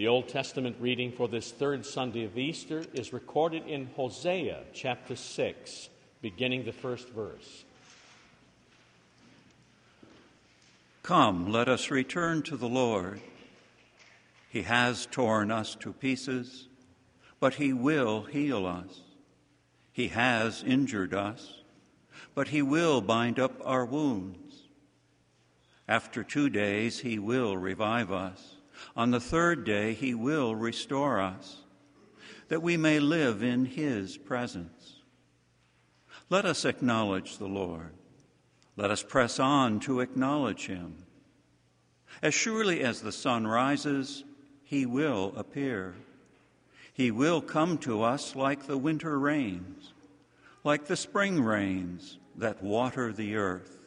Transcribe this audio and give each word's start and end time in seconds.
The 0.00 0.08
Old 0.08 0.28
Testament 0.28 0.76
reading 0.80 1.12
for 1.12 1.28
this 1.28 1.52
third 1.52 1.84
Sunday 1.84 2.24
of 2.24 2.38
Easter 2.38 2.82
is 2.94 3.12
recorded 3.12 3.66
in 3.66 3.90
Hosea 3.96 4.62
chapter 4.72 5.14
6, 5.14 5.90
beginning 6.22 6.64
the 6.64 6.72
first 6.72 7.10
verse. 7.10 7.66
Come, 11.02 11.52
let 11.52 11.68
us 11.68 11.90
return 11.90 12.40
to 12.44 12.56
the 12.56 12.66
Lord. 12.66 13.20
He 14.48 14.62
has 14.62 15.04
torn 15.04 15.50
us 15.50 15.74
to 15.80 15.92
pieces, 15.92 16.66
but 17.38 17.56
He 17.56 17.74
will 17.74 18.22
heal 18.22 18.64
us. 18.64 19.02
He 19.92 20.08
has 20.08 20.64
injured 20.66 21.12
us, 21.12 21.60
but 22.34 22.48
He 22.48 22.62
will 22.62 23.02
bind 23.02 23.38
up 23.38 23.60
our 23.66 23.84
wounds. 23.84 24.62
After 25.86 26.24
two 26.24 26.48
days, 26.48 27.00
He 27.00 27.18
will 27.18 27.58
revive 27.58 28.10
us. 28.10 28.56
On 28.96 29.10
the 29.10 29.20
third 29.20 29.64
day, 29.64 29.94
he 29.94 30.14
will 30.14 30.54
restore 30.54 31.20
us, 31.20 31.58
that 32.48 32.62
we 32.62 32.76
may 32.76 32.98
live 33.00 33.42
in 33.42 33.64
his 33.64 34.16
presence. 34.16 34.96
Let 36.28 36.44
us 36.44 36.64
acknowledge 36.64 37.38
the 37.38 37.46
Lord. 37.46 37.92
Let 38.76 38.90
us 38.90 39.02
press 39.02 39.38
on 39.38 39.80
to 39.80 40.00
acknowledge 40.00 40.66
him. 40.66 41.04
As 42.22 42.34
surely 42.34 42.80
as 42.82 43.00
the 43.00 43.12
sun 43.12 43.46
rises, 43.46 44.24
he 44.62 44.86
will 44.86 45.32
appear. 45.36 45.94
He 46.92 47.10
will 47.10 47.40
come 47.40 47.78
to 47.78 48.02
us 48.02 48.36
like 48.36 48.66
the 48.66 48.78
winter 48.78 49.18
rains, 49.18 49.92
like 50.64 50.86
the 50.86 50.96
spring 50.96 51.42
rains 51.42 52.18
that 52.36 52.62
water 52.62 53.12
the 53.12 53.36
earth. 53.36 53.78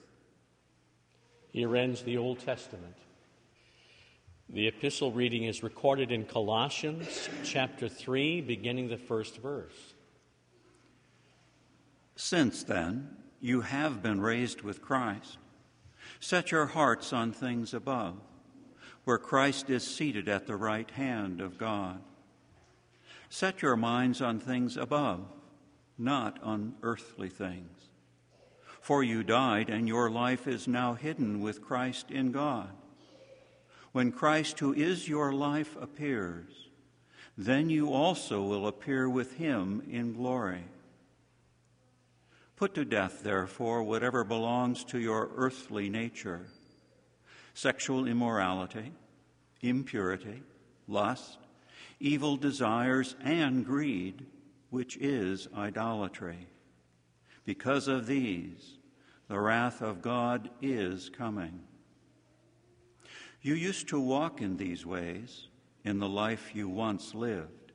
Here 1.51 1.75
ends 1.75 2.01
the 2.01 2.17
Old 2.17 2.39
Testament. 2.39 2.97
The 4.53 4.67
epistle 4.67 5.11
reading 5.11 5.45
is 5.45 5.63
recorded 5.63 6.11
in 6.11 6.25
Colossians 6.25 7.27
chapter 7.43 7.89
3, 7.89 8.41
beginning 8.41 8.87
the 8.87 8.99
first 8.99 9.39
verse. 9.39 9.95
Since 12.15 12.63
then, 12.63 13.17
you 13.41 13.61
have 13.61 14.03
been 14.03 14.21
raised 14.21 14.61
with 14.61 14.79
Christ. 14.79 15.39
Set 16.19 16.51
your 16.51 16.67
hearts 16.67 17.11
on 17.11 17.31
things 17.31 17.73
above, 17.73 18.17
where 19.05 19.17
Christ 19.17 19.71
is 19.71 19.83
seated 19.83 20.29
at 20.29 20.45
the 20.45 20.55
right 20.55 20.91
hand 20.91 21.41
of 21.41 21.57
God. 21.57 21.99
Set 23.31 23.63
your 23.63 23.75
minds 23.75 24.21
on 24.21 24.39
things 24.39 24.77
above, 24.77 25.25
not 25.97 26.37
on 26.43 26.75
earthly 26.83 27.29
things. 27.29 27.89
For 28.81 29.01
you 29.01 29.23
died, 29.23 29.71
and 29.71 29.87
your 29.87 30.11
life 30.11 30.47
is 30.47 30.67
now 30.67 30.93
hidden 30.93 31.41
with 31.41 31.63
Christ 31.63 32.11
in 32.11 32.31
God. 32.31 32.69
When 33.93 34.11
Christ, 34.11 34.59
who 34.59 34.73
is 34.73 35.07
your 35.07 35.31
life, 35.31 35.77
appears, 35.79 36.67
then 37.37 37.69
you 37.69 37.93
also 37.93 38.41
will 38.41 38.67
appear 38.67 39.07
with 39.07 39.37
him 39.37 39.83
in 39.89 40.13
glory. 40.13 40.63
Put 42.55 42.73
to 42.73 42.85
death, 42.85 43.21
therefore, 43.23 43.83
whatever 43.83 44.23
belongs 44.23 44.83
to 44.85 44.99
your 44.99 45.29
earthly 45.35 45.89
nature 45.89 46.47
sexual 47.55 48.07
immorality, 48.07 48.91
impurity, 49.61 50.41
lust, 50.87 51.37
evil 51.99 52.35
desires, 52.35 53.15
and 53.23 53.63
greed, 53.63 54.25
which 54.71 54.97
is 54.97 55.47
idolatry. 55.55 56.47
Because 57.45 57.87
of 57.87 58.07
these, 58.07 58.79
the 59.27 59.39
wrath 59.39 59.83
of 59.83 60.01
God 60.01 60.49
is 60.63 61.09
coming. 61.09 61.59
You 63.43 63.55
used 63.55 63.89
to 63.89 63.99
walk 63.99 64.41
in 64.41 64.55
these 64.55 64.85
ways 64.85 65.47
in 65.83 65.99
the 65.99 66.07
life 66.07 66.55
you 66.55 66.69
once 66.69 67.13
lived, 67.13 67.73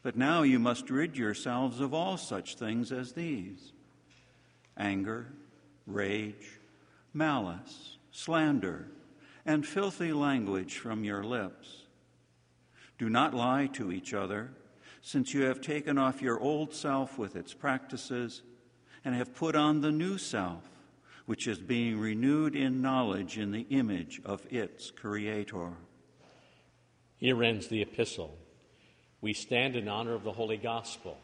but 0.00 0.16
now 0.16 0.42
you 0.42 0.60
must 0.60 0.90
rid 0.90 1.16
yourselves 1.16 1.80
of 1.80 1.92
all 1.92 2.16
such 2.16 2.54
things 2.54 2.92
as 2.92 3.12
these 3.12 3.72
anger, 4.78 5.26
rage, 5.86 6.60
malice, 7.12 7.98
slander, 8.12 8.86
and 9.44 9.66
filthy 9.66 10.12
language 10.12 10.78
from 10.78 11.02
your 11.02 11.24
lips. 11.24 11.82
Do 12.96 13.10
not 13.10 13.34
lie 13.34 13.66
to 13.72 13.90
each 13.90 14.14
other, 14.14 14.52
since 15.02 15.34
you 15.34 15.42
have 15.42 15.60
taken 15.60 15.98
off 15.98 16.22
your 16.22 16.38
old 16.38 16.72
self 16.72 17.18
with 17.18 17.34
its 17.34 17.52
practices 17.52 18.42
and 19.04 19.16
have 19.16 19.34
put 19.34 19.56
on 19.56 19.80
the 19.80 19.90
new 19.90 20.16
self 20.16 20.62
which 21.26 21.46
is 21.46 21.58
being 21.58 21.98
renewed 21.98 22.56
in 22.56 22.82
knowledge 22.82 23.38
in 23.38 23.52
the 23.52 23.66
image 23.70 24.20
of 24.24 24.46
its 24.50 24.90
Creator. 24.90 25.70
Here 27.16 27.42
ends 27.42 27.68
the 27.68 27.82
epistle. 27.82 28.36
We 29.20 29.32
stand 29.32 29.76
in 29.76 29.88
honor 29.88 30.14
of 30.14 30.24
the 30.24 30.32
Holy 30.32 30.56
Gospel. 30.56 31.16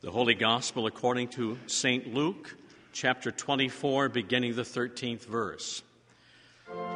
The 0.00 0.10
Holy 0.10 0.34
Gospel 0.34 0.86
according 0.86 1.28
to 1.28 1.56
St. 1.66 2.12
Luke, 2.12 2.56
chapter 2.92 3.30
24, 3.30 4.08
beginning 4.08 4.56
the 4.56 4.62
13th 4.62 5.26
verse. 5.26 5.82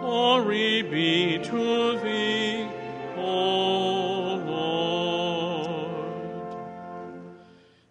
Glory 0.01 0.83
be 0.83 1.39
to 1.39 2.01
thee, 2.01 2.69
O 3.17 4.35
Lord. 4.47 5.95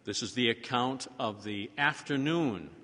This 0.03 0.21
is 0.21 0.33
the 0.33 0.49
account 0.49 1.07
of 1.19 1.43
the 1.43 1.71
afternoon 1.77 2.69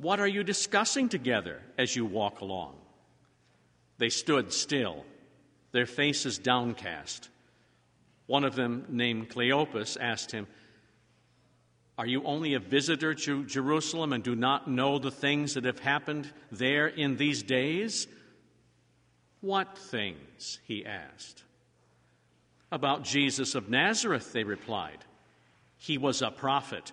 what 0.00 0.20
are 0.20 0.28
you 0.28 0.44
discussing 0.44 1.08
together 1.08 1.60
as 1.76 1.94
you 1.94 2.06
walk 2.06 2.40
along? 2.40 2.76
They 3.98 4.10
stood 4.10 4.52
still, 4.52 5.04
their 5.72 5.86
faces 5.86 6.38
downcast. 6.38 7.28
One 8.26 8.44
of 8.44 8.54
them, 8.54 8.84
named 8.88 9.28
Cleopas, 9.28 9.96
asked 10.00 10.30
him, 10.30 10.46
Are 11.96 12.06
you 12.06 12.22
only 12.22 12.54
a 12.54 12.60
visitor 12.60 13.12
to 13.12 13.44
Jerusalem 13.44 14.12
and 14.12 14.22
do 14.22 14.36
not 14.36 14.70
know 14.70 15.00
the 15.00 15.10
things 15.10 15.54
that 15.54 15.64
have 15.64 15.80
happened 15.80 16.32
there 16.52 16.86
in 16.86 17.16
these 17.16 17.42
days? 17.42 18.06
What 19.40 19.76
things? 19.76 20.60
he 20.64 20.86
asked. 20.86 21.42
About 22.70 23.02
Jesus 23.02 23.56
of 23.56 23.68
Nazareth, 23.68 24.32
they 24.32 24.44
replied. 24.44 24.98
He 25.76 25.98
was 25.98 26.22
a 26.22 26.30
prophet 26.30 26.92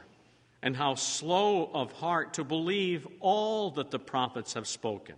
and 0.63 0.75
how 0.75 0.95
slow 0.95 1.69
of 1.73 1.91
heart 1.93 2.35
to 2.35 2.43
believe 2.43 3.07
all 3.19 3.71
that 3.71 3.91
the 3.91 3.99
prophets 3.99 4.53
have 4.53 4.67
spoken. 4.67 5.15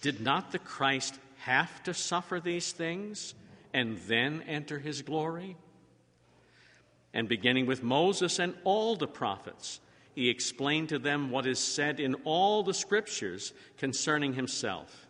Did 0.00 0.20
not 0.20 0.50
the 0.50 0.58
Christ 0.58 1.18
have 1.38 1.82
to 1.84 1.94
suffer 1.94 2.40
these 2.40 2.72
things 2.72 3.34
and 3.72 3.98
then 4.08 4.42
enter 4.46 4.78
his 4.78 5.02
glory? 5.02 5.56
And 7.14 7.28
beginning 7.28 7.66
with 7.66 7.82
Moses 7.82 8.38
and 8.38 8.54
all 8.64 8.96
the 8.96 9.06
prophets, 9.06 9.80
he 10.14 10.30
explained 10.30 10.88
to 10.88 10.98
them 10.98 11.30
what 11.30 11.46
is 11.46 11.58
said 11.58 12.00
in 12.00 12.14
all 12.24 12.62
the 12.62 12.74
scriptures 12.74 13.52
concerning 13.76 14.32
himself. 14.32 15.06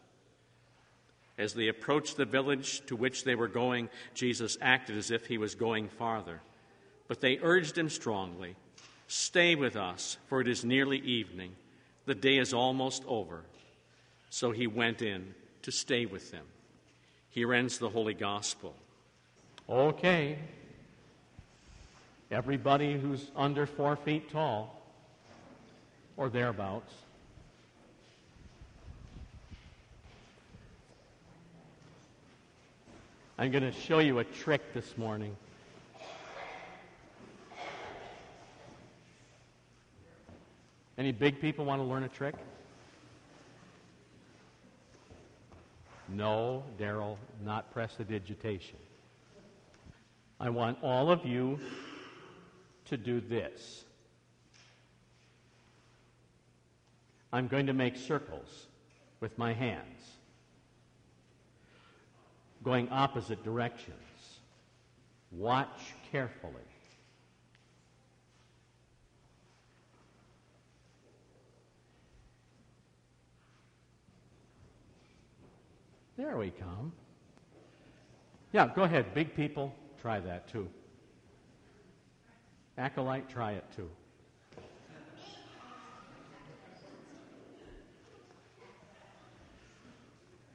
As 1.38 1.54
they 1.54 1.68
approached 1.68 2.16
the 2.16 2.24
village 2.24 2.84
to 2.86 2.96
which 2.96 3.24
they 3.24 3.34
were 3.34 3.48
going, 3.48 3.88
Jesus 4.14 4.58
acted 4.60 4.96
as 4.96 5.10
if 5.10 5.26
he 5.26 5.38
was 5.38 5.54
going 5.54 5.88
farther. 5.88 6.40
But 7.08 7.20
they 7.20 7.38
urged 7.40 7.78
him 7.78 7.88
strongly 7.88 8.56
Stay 9.14 9.54
with 9.54 9.76
us, 9.76 10.16
for 10.26 10.40
it 10.40 10.48
is 10.48 10.64
nearly 10.64 10.96
evening. 11.00 11.52
The 12.06 12.14
day 12.14 12.38
is 12.38 12.54
almost 12.54 13.04
over. 13.06 13.42
So 14.30 14.52
he 14.52 14.66
went 14.66 15.02
in 15.02 15.34
to 15.64 15.70
stay 15.70 16.06
with 16.06 16.30
them. 16.30 16.46
Here 17.28 17.52
ends 17.52 17.76
the 17.76 17.90
Holy 17.90 18.14
Gospel. 18.14 18.74
Okay. 19.68 20.38
Everybody 22.30 22.98
who's 22.98 23.30
under 23.36 23.66
four 23.66 23.96
feet 23.96 24.30
tall 24.30 24.80
or 26.16 26.30
thereabouts. 26.30 26.94
I'm 33.36 33.50
going 33.50 33.62
to 33.62 33.72
show 33.72 33.98
you 33.98 34.20
a 34.20 34.24
trick 34.24 34.72
this 34.72 34.96
morning. 34.96 35.36
Any 41.02 41.10
big 41.10 41.40
people 41.40 41.64
want 41.64 41.80
to 41.80 41.84
learn 41.84 42.04
a 42.04 42.08
trick? 42.08 42.36
No, 46.08 46.62
Daryl, 46.78 47.16
not 47.44 47.72
prestidigitation. 47.72 48.78
I 50.38 50.48
want 50.50 50.78
all 50.80 51.10
of 51.10 51.26
you 51.26 51.58
to 52.84 52.96
do 52.96 53.20
this. 53.20 53.84
I'm 57.32 57.48
going 57.48 57.66
to 57.66 57.72
make 57.72 57.96
circles 57.96 58.68
with 59.18 59.36
my 59.36 59.52
hands, 59.52 60.04
going 62.62 62.88
opposite 62.90 63.42
directions. 63.42 63.96
Watch 65.32 65.80
carefully. 66.12 66.71
There 76.22 76.36
we 76.36 76.50
come. 76.50 76.92
Yeah, 78.52 78.70
go 78.72 78.84
ahead. 78.84 79.12
Big 79.12 79.34
people, 79.34 79.74
try 80.00 80.20
that 80.20 80.46
too. 80.46 80.68
Acolyte, 82.78 83.28
try 83.28 83.54
it 83.54 83.64
too. 83.74 83.90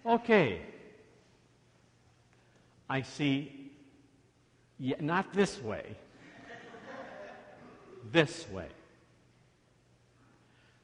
Okay. 0.05 0.61
I 2.89 3.01
see, 3.01 3.71
yeah, 4.79 4.95
not 5.01 5.33
this 5.33 5.61
way, 5.61 5.97
this 8.09 8.47
way. 8.51 8.69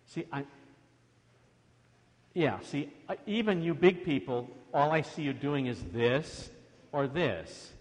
See, 0.07 0.25
I, 0.29 0.43
yeah, 2.33 2.59
see, 2.61 2.91
even 3.27 3.61
you 3.61 3.73
big 3.73 4.03
people, 4.03 4.49
all 4.73 4.91
I 4.91 5.01
see 5.01 5.21
you 5.21 5.33
doing 5.33 5.67
is 5.67 5.81
this 5.91 6.49
or 6.91 7.07
this. 7.07 7.71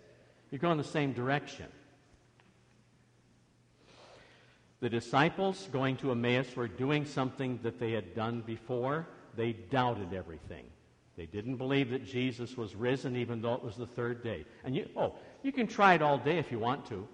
You're 0.50 0.58
going 0.58 0.76
the 0.76 0.84
same 0.84 1.12
direction. 1.12 1.66
The 4.80 4.90
disciples 4.90 5.68
going 5.72 5.96
to 5.98 6.10
Emmaus 6.10 6.54
were 6.54 6.68
doing 6.68 7.06
something 7.06 7.60
that 7.62 7.78
they 7.78 7.92
had 7.92 8.14
done 8.14 8.42
before. 8.44 9.06
They 9.36 9.52
doubted 9.52 10.12
everything. 10.12 10.64
They 11.16 11.26
didn't 11.26 11.56
believe 11.56 11.90
that 11.90 12.04
Jesus 12.04 12.56
was 12.56 12.74
risen, 12.74 13.16
even 13.16 13.40
though 13.40 13.54
it 13.54 13.62
was 13.62 13.76
the 13.76 13.86
third 13.86 14.22
day. 14.22 14.44
And 14.64 14.74
you, 14.74 14.88
oh, 14.96 15.14
you 15.42 15.52
can 15.52 15.66
try 15.66 15.94
it 15.94 16.02
all 16.02 16.18
day 16.18 16.38
if 16.38 16.50
you 16.50 16.58
want 16.58 16.84
to. 16.86 17.06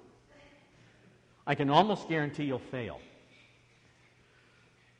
I 1.46 1.54
can 1.54 1.70
almost 1.70 2.08
guarantee 2.08 2.44
you'll 2.44 2.58
fail. 2.58 3.00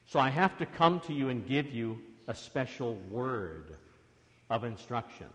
So 0.06 0.20
I 0.20 0.31
have 0.31 0.56
to 0.58 0.67
come 0.67 1.00
to 1.00 1.12
you 1.12 1.29
and 1.29 1.46
give 1.46 1.70
you 1.70 2.00
a 2.29 2.35
special 2.35 2.95
word 3.11 3.75
of 4.51 4.63
instruction. 4.63 5.27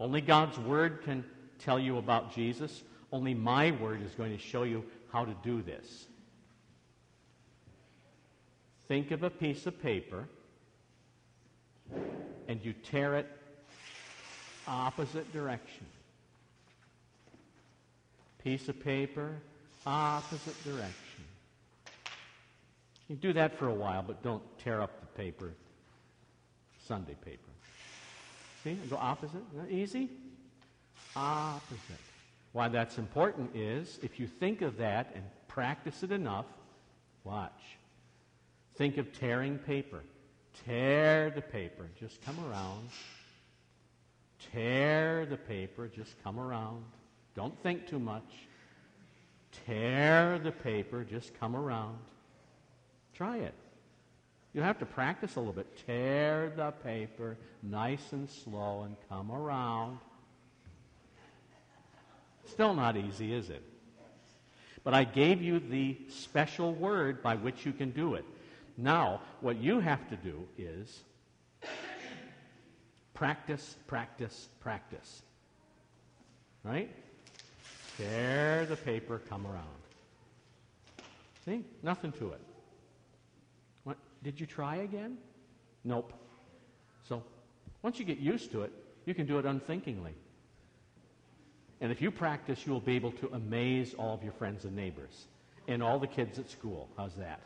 Only 0.00 0.20
God's 0.20 0.58
word 0.58 1.02
can 1.02 1.24
tell 1.58 1.78
you 1.78 1.98
about 1.98 2.34
Jesus. 2.34 2.82
Only 3.12 3.34
my 3.34 3.72
word 3.72 4.02
is 4.02 4.12
going 4.12 4.32
to 4.32 4.42
show 4.42 4.62
you 4.62 4.84
how 5.12 5.24
to 5.24 5.34
do 5.42 5.60
this. 5.60 6.06
Think 8.88 9.10
of 9.10 9.24
a 9.24 9.30
piece 9.30 9.66
of 9.66 9.82
paper 9.82 10.28
and 12.48 12.64
you 12.64 12.72
tear 12.72 13.16
it 13.16 13.26
opposite 14.68 15.32
direction. 15.32 15.86
Piece 18.42 18.68
of 18.68 18.78
paper, 18.84 19.34
opposite 19.84 20.62
direction. 20.64 20.92
You 23.08 23.16
do 23.16 23.32
that 23.32 23.58
for 23.58 23.68
a 23.68 23.74
while, 23.74 24.04
but 24.06 24.22
don't 24.22 24.42
tear 24.58 24.80
up 24.80 25.00
the 25.00 25.06
paper, 25.22 25.52
Sunday 26.86 27.16
paper. 27.24 27.50
See, 28.64 28.74
go 28.88 28.96
opposite. 28.96 29.42
Easy? 29.70 30.10
Opposite. 31.14 32.00
Why 32.52 32.68
that's 32.68 32.98
important 32.98 33.54
is 33.54 33.98
if 34.02 34.18
you 34.18 34.26
think 34.26 34.62
of 34.62 34.78
that 34.78 35.12
and 35.14 35.24
practice 35.48 36.02
it 36.02 36.12
enough, 36.12 36.46
watch. 37.24 37.76
Think 38.76 38.98
of 38.98 39.12
tearing 39.18 39.58
paper. 39.58 40.02
Tear 40.64 41.30
the 41.30 41.42
paper, 41.42 41.88
just 41.98 42.20
come 42.22 42.36
around. 42.48 42.88
Tear 44.52 45.26
the 45.26 45.36
paper, 45.36 45.88
just 45.88 46.14
come 46.22 46.38
around. 46.38 46.84
Don't 47.34 47.58
think 47.62 47.86
too 47.86 47.98
much. 47.98 48.24
Tear 49.66 50.38
the 50.38 50.52
paper, 50.52 51.04
just 51.04 51.38
come 51.38 51.56
around. 51.56 51.98
Try 53.14 53.38
it. 53.38 53.54
You 54.56 54.62
have 54.62 54.78
to 54.78 54.86
practice 54.86 55.36
a 55.36 55.38
little 55.38 55.52
bit. 55.52 55.66
Tear 55.86 56.50
the 56.56 56.70
paper 56.82 57.36
nice 57.62 58.12
and 58.12 58.26
slow 58.26 58.84
and 58.84 58.96
come 59.10 59.30
around. 59.30 59.98
Still 62.46 62.72
not 62.72 62.96
easy, 62.96 63.34
is 63.34 63.50
it? 63.50 63.62
But 64.82 64.94
I 64.94 65.04
gave 65.04 65.42
you 65.42 65.58
the 65.58 65.98
special 66.08 66.72
word 66.72 67.22
by 67.22 67.36
which 67.36 67.66
you 67.66 67.72
can 67.74 67.90
do 67.90 68.14
it. 68.14 68.24
Now, 68.78 69.20
what 69.42 69.58
you 69.58 69.78
have 69.78 70.08
to 70.08 70.16
do 70.16 70.48
is 70.56 71.02
practice, 73.12 73.76
practice, 73.86 74.48
practice. 74.60 75.20
Right? 76.64 76.90
Tear 77.98 78.64
the 78.64 78.76
paper, 78.76 79.20
come 79.28 79.46
around. 79.46 79.66
See? 81.44 81.62
Nothing 81.82 82.12
to 82.12 82.30
it. 82.30 82.40
Did 84.22 84.40
you 84.40 84.46
try 84.46 84.76
again? 84.76 85.18
Nope. 85.84 86.12
So, 87.08 87.22
once 87.82 87.98
you 87.98 88.04
get 88.04 88.18
used 88.18 88.52
to 88.52 88.62
it, 88.62 88.72
you 89.04 89.14
can 89.14 89.26
do 89.26 89.38
it 89.38 89.46
unthinkingly. 89.46 90.14
And 91.80 91.92
if 91.92 92.00
you 92.00 92.10
practice, 92.10 92.66
you 92.66 92.72
will 92.72 92.80
be 92.80 92.96
able 92.96 93.12
to 93.12 93.28
amaze 93.32 93.94
all 93.94 94.14
of 94.14 94.22
your 94.22 94.32
friends 94.32 94.64
and 94.64 94.74
neighbors 94.74 95.26
and 95.68 95.82
all 95.82 95.98
the 95.98 96.06
kids 96.06 96.38
at 96.38 96.50
school. 96.50 96.88
How's 96.96 97.14
that? 97.16 97.40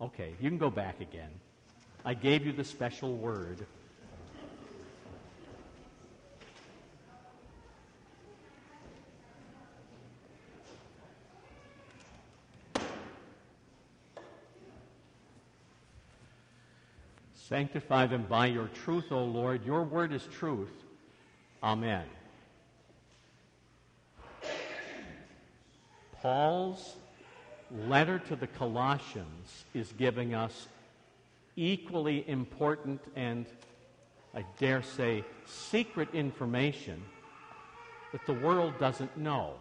Okay, 0.00 0.34
you 0.40 0.48
can 0.50 0.58
go 0.58 0.70
back 0.70 1.00
again. 1.00 1.30
I 2.04 2.14
gave 2.14 2.44
you 2.44 2.52
the 2.52 2.64
special 2.64 3.16
word. 3.16 3.64
Sanctify 17.54 18.06
them 18.06 18.26
by 18.28 18.46
your 18.46 18.68
truth, 18.84 19.12
O 19.12 19.22
Lord. 19.22 19.64
Your 19.64 19.84
word 19.84 20.12
is 20.12 20.26
truth. 20.38 20.72
Amen. 21.62 22.02
Paul's 26.20 26.96
letter 27.86 28.18
to 28.18 28.34
the 28.34 28.48
Colossians 28.48 29.66
is 29.72 29.92
giving 29.96 30.34
us 30.34 30.66
equally 31.54 32.28
important 32.28 33.00
and, 33.14 33.46
I 34.34 34.44
dare 34.58 34.82
say, 34.82 35.22
secret 35.46 36.08
information 36.12 37.00
that 38.10 38.26
the 38.26 38.34
world 38.34 38.80
doesn't 38.80 39.16
know. 39.16 39.54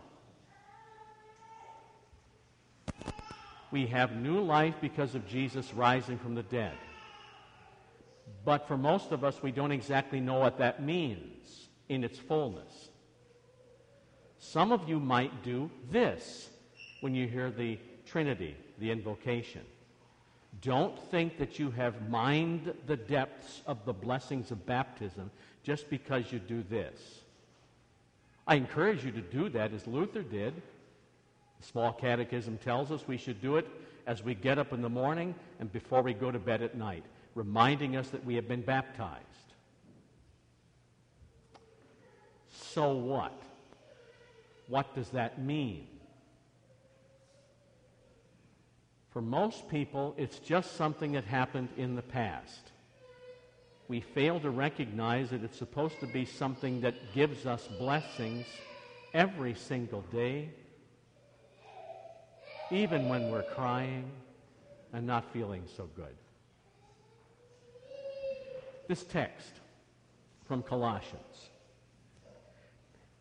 We 3.69 3.85
have 3.85 4.15
new 4.15 4.39
life 4.39 4.73
because 4.81 5.13
of 5.13 5.27
Jesus 5.27 5.75
rising 5.75 6.17
from 6.17 6.33
the 6.33 6.41
dead. 6.41 6.73
But 8.45 8.67
for 8.67 8.77
most 8.77 9.11
of 9.11 9.23
us, 9.23 9.41
we 9.41 9.51
don't 9.51 9.71
exactly 9.71 10.19
know 10.19 10.39
what 10.39 10.57
that 10.57 10.83
means 10.83 11.69
in 11.89 12.03
its 12.03 12.19
fullness. 12.19 12.89
Some 14.39 14.71
of 14.71 14.89
you 14.89 14.99
might 14.99 15.43
do 15.43 15.71
this 15.89 16.49
when 17.01 17.15
you 17.15 17.27
hear 17.27 17.49
the 17.49 17.79
Trinity, 18.05 18.55
the 18.79 18.91
invocation. 18.91 19.61
Don't 20.61 20.99
think 21.09 21.37
that 21.37 21.57
you 21.57 21.71
have 21.71 22.09
mined 22.09 22.73
the 22.85 22.97
depths 22.97 23.61
of 23.65 23.85
the 23.85 23.93
blessings 23.93 24.51
of 24.51 24.65
baptism 24.65 25.31
just 25.63 25.89
because 25.89 26.31
you 26.31 26.39
do 26.39 26.63
this. 26.69 27.21
I 28.45 28.55
encourage 28.55 29.05
you 29.05 29.11
to 29.11 29.21
do 29.21 29.49
that 29.49 29.73
as 29.73 29.87
Luther 29.87 30.21
did. 30.21 30.53
The 31.59 31.65
small 31.65 31.93
catechism 31.93 32.57
tells 32.57 32.91
us 32.91 33.07
we 33.07 33.17
should 33.17 33.41
do 33.41 33.55
it 33.55 33.67
as 34.05 34.21
we 34.21 34.35
get 34.35 34.59
up 34.59 34.73
in 34.73 34.81
the 34.81 34.89
morning 34.89 35.33
and 35.59 35.71
before 35.71 36.01
we 36.01 36.13
go 36.13 36.29
to 36.29 36.39
bed 36.39 36.61
at 36.61 36.75
night, 36.75 37.05
reminding 37.35 37.95
us 37.95 38.09
that 38.09 38.25
we 38.25 38.35
have 38.35 38.47
been 38.47 38.61
baptized. 38.61 39.23
So 42.51 42.93
what? 42.93 43.33
What 44.67 44.95
does 44.95 45.09
that 45.09 45.39
mean? 45.41 45.87
For 49.11 49.21
most 49.21 49.69
people, 49.69 50.15
it's 50.17 50.39
just 50.39 50.75
something 50.75 51.11
that 51.11 51.23
happened 51.23 51.69
in 51.77 51.95
the 51.95 52.01
past. 52.01 52.71
We 53.87 53.99
fail 53.99 54.39
to 54.39 54.49
recognize 54.49 55.29
that 55.29 55.43
it's 55.43 55.57
supposed 55.57 55.99
to 55.99 56.07
be 56.07 56.25
something 56.25 56.81
that 56.81 57.13
gives 57.13 57.45
us 57.45 57.67
blessings 57.67 58.47
every 59.13 59.53
single 59.53 60.01
day, 60.11 60.49
even 62.71 63.07
when 63.07 63.29
we're 63.29 63.43
crying 63.43 64.09
and 64.93 65.05
not 65.05 65.31
feeling 65.31 65.63
so 65.77 65.87
good. 65.95 66.15
This 68.87 69.03
text 69.03 69.53
from 70.45 70.61
Colossians. 70.61 71.49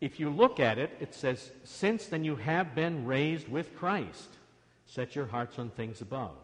If 0.01 0.19
you 0.19 0.29
look 0.29 0.59
at 0.59 0.77
it, 0.77 0.91
it 0.99 1.13
says, 1.13 1.51
Since 1.63 2.07
then 2.07 2.25
you 2.25 2.35
have 2.35 2.75
been 2.75 3.05
raised 3.05 3.47
with 3.47 3.75
Christ. 3.75 4.29
Set 4.85 5.15
your 5.15 5.25
hearts 5.25 5.57
on 5.57 5.69
things 5.69 6.01
above. 6.01 6.35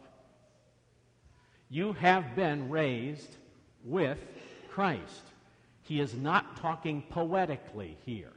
You 1.69 1.93
have 1.93 2.35
been 2.35 2.69
raised 2.69 3.35
with 3.83 4.17
Christ. 4.69 5.23
He 5.81 5.99
is 5.99 6.13
not 6.13 6.57
talking 6.57 7.03
poetically 7.09 7.97
here, 8.05 8.33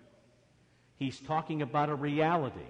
he's 0.97 1.21
talking 1.21 1.63
about 1.63 1.89
a 1.89 1.95
reality. 1.95 2.61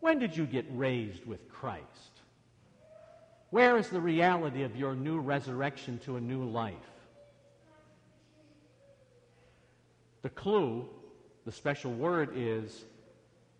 When 0.00 0.18
did 0.18 0.36
you 0.36 0.46
get 0.46 0.64
raised 0.70 1.26
with 1.26 1.48
Christ? 1.50 2.17
Where 3.50 3.78
is 3.78 3.88
the 3.88 4.00
reality 4.00 4.62
of 4.62 4.76
your 4.76 4.94
new 4.94 5.20
resurrection 5.20 5.98
to 6.04 6.16
a 6.16 6.20
new 6.20 6.44
life? 6.44 6.74
The 10.22 10.28
clue, 10.28 10.86
the 11.46 11.52
special 11.52 11.92
word 11.92 12.30
is 12.34 12.84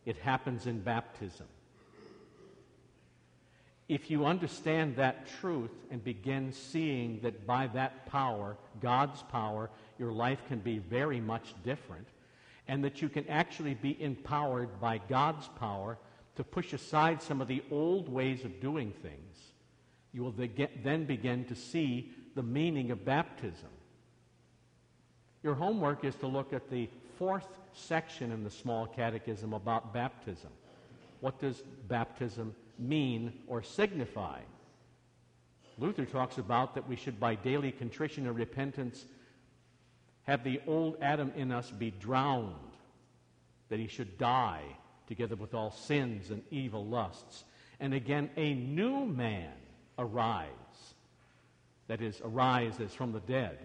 it 0.04 0.16
happens 0.18 0.66
in 0.66 0.80
baptism. 0.80 1.46
If 3.88 4.10
you 4.10 4.26
understand 4.26 4.96
that 4.96 5.26
truth 5.40 5.70
and 5.90 6.04
begin 6.04 6.52
seeing 6.52 7.20
that 7.22 7.46
by 7.46 7.68
that 7.68 8.04
power, 8.06 8.58
God's 8.82 9.22
power, 9.22 9.70
your 9.98 10.12
life 10.12 10.40
can 10.48 10.58
be 10.58 10.78
very 10.78 11.20
much 11.20 11.54
different, 11.64 12.06
and 12.66 12.84
that 12.84 13.00
you 13.00 13.08
can 13.08 13.26
actually 13.28 13.74
be 13.74 14.00
empowered 14.02 14.78
by 14.78 14.98
God's 15.08 15.48
power 15.58 15.96
to 16.36 16.44
push 16.44 16.74
aside 16.74 17.22
some 17.22 17.40
of 17.40 17.48
the 17.48 17.62
old 17.70 18.10
ways 18.10 18.44
of 18.44 18.60
doing 18.60 18.92
things, 19.02 19.47
you 20.18 20.24
will 20.24 20.34
then 20.82 21.04
begin 21.04 21.44
to 21.44 21.54
see 21.54 22.10
the 22.34 22.42
meaning 22.42 22.90
of 22.90 23.04
baptism. 23.04 23.68
Your 25.44 25.54
homework 25.54 26.04
is 26.04 26.16
to 26.16 26.26
look 26.26 26.52
at 26.52 26.68
the 26.70 26.90
fourth 27.18 27.46
section 27.72 28.32
in 28.32 28.42
the 28.42 28.50
small 28.50 28.88
catechism 28.88 29.52
about 29.52 29.94
baptism. 29.94 30.50
What 31.20 31.38
does 31.38 31.62
baptism 31.86 32.52
mean 32.80 33.32
or 33.46 33.62
signify? 33.62 34.40
Luther 35.78 36.04
talks 36.04 36.38
about 36.38 36.74
that 36.74 36.88
we 36.88 36.96
should, 36.96 37.20
by 37.20 37.36
daily 37.36 37.70
contrition 37.70 38.26
and 38.26 38.34
repentance, 38.34 39.06
have 40.24 40.42
the 40.42 40.60
old 40.66 40.96
Adam 41.00 41.30
in 41.36 41.52
us 41.52 41.70
be 41.70 41.92
drowned, 41.92 42.54
that 43.68 43.78
he 43.78 43.86
should 43.86 44.18
die 44.18 44.64
together 45.06 45.36
with 45.36 45.54
all 45.54 45.70
sins 45.70 46.30
and 46.30 46.42
evil 46.50 46.84
lusts, 46.84 47.44
and 47.78 47.94
again 47.94 48.28
a 48.36 48.54
new 48.54 49.06
man 49.06 49.52
arise, 49.98 50.48
that 51.88 52.00
is, 52.00 52.20
arise 52.24 52.80
as 52.80 52.94
from 52.94 53.12
the 53.12 53.20
dead, 53.20 53.58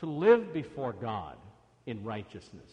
to 0.00 0.06
live 0.06 0.52
before 0.52 0.92
God 0.92 1.36
in 1.86 2.02
righteousness. 2.04 2.70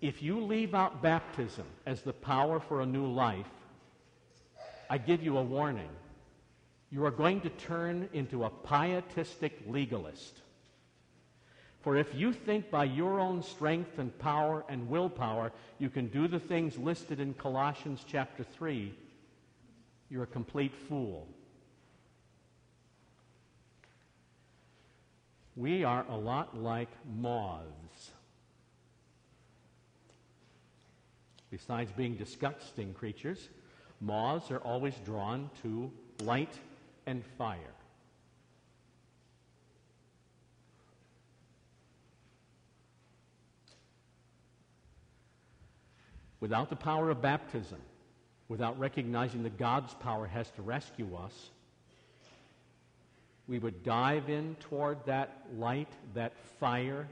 If 0.00 0.22
you 0.22 0.40
leave 0.40 0.74
out 0.74 1.02
baptism 1.02 1.64
as 1.86 2.02
the 2.02 2.12
power 2.12 2.60
for 2.60 2.82
a 2.82 2.86
new 2.86 3.06
life, 3.06 3.46
I 4.90 4.98
give 4.98 5.22
you 5.22 5.38
a 5.38 5.42
warning. 5.42 5.88
You 6.90 7.04
are 7.06 7.10
going 7.10 7.40
to 7.40 7.48
turn 7.48 8.08
into 8.12 8.44
a 8.44 8.50
pietistic 8.50 9.62
legalist. 9.66 10.40
For 11.80 11.96
if 11.96 12.14
you 12.14 12.32
think 12.32 12.70
by 12.70 12.84
your 12.84 13.20
own 13.20 13.42
strength 13.42 13.98
and 13.98 14.16
power 14.18 14.64
and 14.68 14.88
willpower 14.88 15.52
you 15.78 15.90
can 15.90 16.08
do 16.08 16.28
the 16.28 16.38
things 16.38 16.78
listed 16.78 17.20
in 17.20 17.34
Colossians 17.34 18.04
chapter 18.06 18.42
3, 18.42 18.94
you're 20.14 20.22
a 20.22 20.26
complete 20.28 20.72
fool. 20.88 21.26
We 25.56 25.82
are 25.82 26.06
a 26.08 26.16
lot 26.16 26.56
like 26.56 26.88
moths. 27.18 28.12
Besides 31.50 31.90
being 31.96 32.14
disgusting 32.14 32.94
creatures, 32.94 33.48
moths 34.00 34.52
are 34.52 34.58
always 34.58 34.94
drawn 35.04 35.50
to 35.62 35.90
light 36.22 36.54
and 37.06 37.24
fire. 37.36 37.58
Without 46.38 46.70
the 46.70 46.76
power 46.76 47.10
of 47.10 47.20
baptism, 47.20 47.80
without 48.48 48.78
recognizing 48.78 49.42
that 49.44 49.58
God's 49.58 49.94
power 49.94 50.26
has 50.26 50.50
to 50.52 50.62
rescue 50.62 51.16
us, 51.16 51.50
we 53.46 53.58
would 53.58 53.82
dive 53.82 54.28
in 54.28 54.56
toward 54.60 55.04
that 55.06 55.42
light, 55.56 55.88
that 56.14 56.32
fire, 56.58 57.06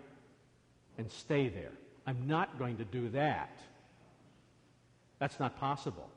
and 0.98 1.10
stay 1.10 1.48
there. 1.48 1.72
I'm 2.06 2.26
not 2.26 2.58
going 2.58 2.78
to 2.78 2.84
do 2.84 3.08
that. 3.10 3.58
That's 5.18 5.38
not 5.38 5.58
possible. 5.58 6.08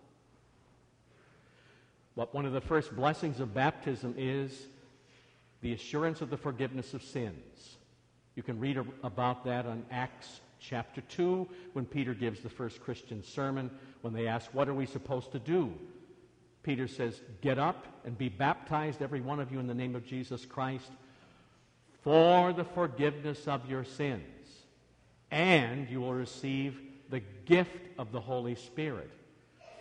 But 2.15 2.33
one 2.33 2.45
of 2.45 2.53
the 2.53 2.61
first 2.61 2.95
blessings 2.95 3.39
of 3.39 3.53
baptism 3.53 4.15
is 4.17 4.67
the 5.61 5.73
assurance 5.73 6.21
of 6.21 6.29
the 6.29 6.37
forgiveness 6.37 6.93
of 6.93 7.03
sins. 7.03 7.77
You 8.35 8.43
can 8.43 8.59
read 8.59 8.79
about 9.03 9.45
that 9.45 9.65
on 9.65 9.85
Acts 9.91 10.39
chapter 10.59 11.01
2 11.01 11.47
when 11.73 11.85
Peter 11.85 12.13
gives 12.13 12.39
the 12.39 12.49
first 12.49 12.81
Christian 12.81 13.23
sermon 13.23 13.69
when 14.05 14.13
they 14.13 14.27
ask, 14.27 14.53
What 14.53 14.69
are 14.69 14.73
we 14.75 14.85
supposed 14.85 15.31
to 15.31 15.39
do? 15.39 15.73
Peter 16.61 16.87
says, 16.87 17.19
Get 17.41 17.57
up 17.57 17.87
and 18.05 18.15
be 18.15 18.29
baptized, 18.29 19.01
every 19.01 19.19
one 19.19 19.39
of 19.39 19.51
you, 19.51 19.59
in 19.59 19.65
the 19.65 19.73
name 19.73 19.95
of 19.95 20.05
Jesus 20.05 20.45
Christ, 20.45 20.91
for 22.03 22.53
the 22.53 22.63
forgiveness 22.63 23.47
of 23.47 23.67
your 23.67 23.83
sins. 23.83 24.21
And 25.31 25.89
you 25.89 26.01
will 26.01 26.13
receive 26.13 26.79
the 27.09 27.21
gift 27.45 27.79
of 27.97 28.11
the 28.11 28.21
Holy 28.21 28.53
Spirit 28.53 29.09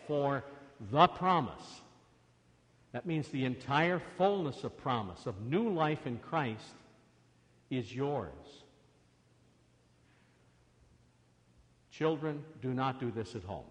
for 0.07 0.43
the 0.91 1.07
promise. 1.07 1.83
That 2.93 3.05
means 3.05 3.29
the 3.29 3.45
entire 3.45 4.01
fullness 4.17 4.65
of 4.65 4.75
promise, 4.79 5.27
of 5.27 5.39
new 5.43 5.69
life 5.69 6.07
in 6.07 6.17
Christ, 6.17 6.65
is 7.69 7.95
yours. 7.95 8.31
Children, 11.91 12.43
do 12.63 12.73
not 12.73 12.99
do 12.99 13.11
this 13.11 13.35
at 13.37 13.45
home. 13.45 13.65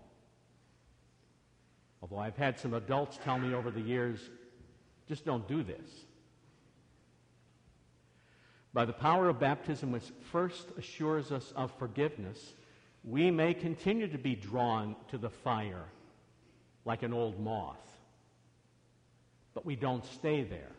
Although 2.03 2.19
I've 2.19 2.35
had 2.35 2.59
some 2.59 2.73
adults 2.73 3.17
tell 3.23 3.39
me 3.39 3.53
over 3.53 3.71
the 3.71 3.79
years, 3.79 4.19
just 5.07 5.23
don't 5.23 5.47
do 5.47 5.63
this. 5.63 5.87
By 8.73 8.83
the 8.83 8.91
power 8.91 9.29
of 9.29 9.39
baptism, 9.39 9.93
which 9.93 10.11
first 10.29 10.67
assures 10.77 11.31
us 11.31 11.53
of 11.55 11.71
forgiveness, 11.79 12.55
we 13.05 13.31
may 13.31 13.53
continue 13.53 14.09
to 14.09 14.17
be 14.17 14.35
drawn 14.35 14.97
to 15.11 15.17
the 15.17 15.29
fire 15.29 15.85
like 16.83 17.03
an 17.03 17.13
old 17.13 17.39
moth. 17.39 17.79
But 19.53 19.65
we 19.65 19.77
don't 19.77 20.05
stay 20.05 20.43
there. 20.43 20.71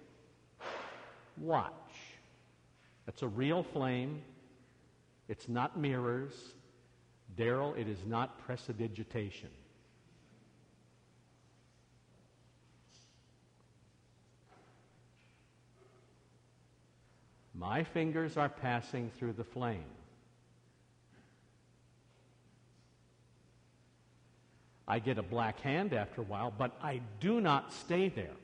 Watch. 1.39 1.73
It's 3.09 3.23
a 3.23 3.29
real 3.29 3.63
flame. 3.63 4.21
It's 5.31 5.49
not 5.49 5.79
mirrors. 5.79 6.35
Daryl, 7.35 7.79
it 7.79 7.89
is 7.89 8.05
not 8.05 8.45
prestidigitation. 8.45 9.49
My 17.55 17.85
fingers 17.85 18.37
are 18.37 18.49
passing 18.49 19.11
through 19.17 19.35
the 19.35 19.45
flame. 19.45 19.85
I 24.87 24.99
get 24.99 25.19
a 25.19 25.23
black 25.23 25.61
hand 25.61 25.93
after 25.95 26.21
a 26.21 26.25
while, 26.25 26.53
but 26.57 26.73
I 26.83 27.01
do 27.21 27.41
not 27.41 27.73
stay 27.73 28.09
there. 28.09 28.37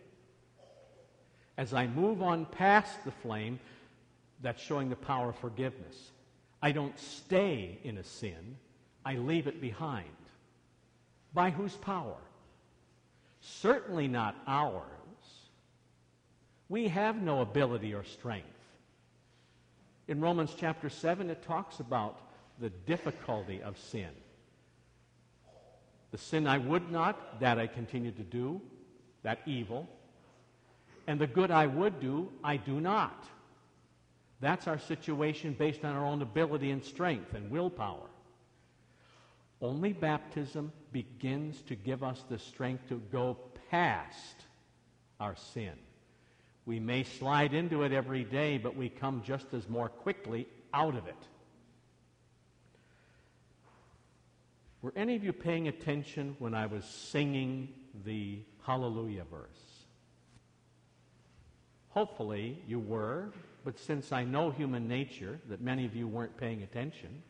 As 1.58 1.74
I 1.74 1.86
move 1.86 2.22
on 2.22 2.46
past 2.46 3.04
the 3.04 3.10
flame, 3.10 3.58
that's 4.40 4.62
showing 4.62 4.88
the 4.88 4.96
power 4.96 5.30
of 5.30 5.36
forgiveness. 5.36 6.12
I 6.62 6.72
don't 6.72 6.98
stay 6.98 7.78
in 7.84 7.98
a 7.98 8.04
sin, 8.04 8.56
I 9.04 9.16
leave 9.16 9.46
it 9.46 9.60
behind. 9.60 10.06
By 11.34 11.50
whose 11.50 11.74
power? 11.74 12.16
Certainly 13.40 14.08
not 14.08 14.36
ours. 14.46 14.84
We 16.68 16.88
have 16.88 17.20
no 17.20 17.40
ability 17.40 17.94
or 17.94 18.04
strength. 18.04 18.59
In 20.10 20.20
Romans 20.20 20.56
chapter 20.58 20.88
7, 20.88 21.30
it 21.30 21.40
talks 21.44 21.78
about 21.78 22.18
the 22.58 22.68
difficulty 22.68 23.62
of 23.62 23.78
sin. 23.78 24.08
The 26.10 26.18
sin 26.18 26.48
I 26.48 26.58
would 26.58 26.90
not, 26.90 27.38
that 27.38 27.60
I 27.60 27.68
continue 27.68 28.10
to 28.10 28.24
do, 28.24 28.60
that 29.22 29.38
evil. 29.46 29.88
And 31.06 31.20
the 31.20 31.28
good 31.28 31.52
I 31.52 31.66
would 31.66 32.00
do, 32.00 32.28
I 32.42 32.56
do 32.56 32.80
not. 32.80 33.24
That's 34.40 34.66
our 34.66 34.80
situation 34.80 35.54
based 35.56 35.84
on 35.84 35.94
our 35.94 36.04
own 36.04 36.22
ability 36.22 36.72
and 36.72 36.82
strength 36.82 37.32
and 37.34 37.48
willpower. 37.48 38.10
Only 39.62 39.92
baptism 39.92 40.72
begins 40.90 41.62
to 41.68 41.76
give 41.76 42.02
us 42.02 42.24
the 42.28 42.40
strength 42.40 42.88
to 42.88 43.00
go 43.12 43.36
past 43.70 44.42
our 45.20 45.36
sin. 45.36 45.74
We 46.70 46.78
may 46.78 47.02
slide 47.02 47.52
into 47.52 47.82
it 47.82 47.90
every 47.90 48.22
day, 48.22 48.56
but 48.56 48.76
we 48.76 48.88
come 48.88 49.24
just 49.26 49.52
as 49.54 49.68
more 49.68 49.88
quickly 49.88 50.46
out 50.72 50.94
of 50.94 51.08
it. 51.08 51.16
Were 54.80 54.92
any 54.94 55.16
of 55.16 55.24
you 55.24 55.32
paying 55.32 55.66
attention 55.66 56.36
when 56.38 56.54
I 56.54 56.66
was 56.66 56.84
singing 56.84 57.70
the 58.04 58.38
Hallelujah 58.62 59.24
verse? 59.28 59.48
Hopefully 61.88 62.62
you 62.68 62.78
were, 62.78 63.32
but 63.64 63.76
since 63.76 64.12
I 64.12 64.22
know 64.22 64.50
human 64.50 64.86
nature, 64.86 65.40
that 65.48 65.60
many 65.60 65.84
of 65.86 65.96
you 65.96 66.06
weren't 66.06 66.36
paying 66.36 66.62
attention, 66.62 67.20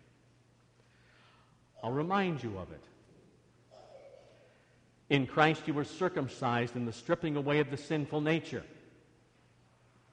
I'll 1.82 1.92
remind 1.92 2.42
you 2.42 2.58
of 2.58 2.70
it. 2.72 2.84
In 5.08 5.26
Christ 5.26 5.62
you 5.64 5.72
were 5.72 5.84
circumcised 5.84 6.76
in 6.76 6.84
the 6.84 6.92
stripping 6.92 7.36
away 7.36 7.60
of 7.60 7.70
the 7.70 7.78
sinful 7.78 8.20
nature. 8.20 8.64